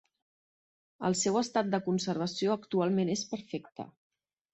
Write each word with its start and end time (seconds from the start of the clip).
El 1.09 1.15
seu 1.19 1.35
estat 1.41 1.69
de 1.73 1.79
conservació 1.87 2.55
actualment 2.61 3.13
és 3.17 3.23
perfecte. 3.35 3.87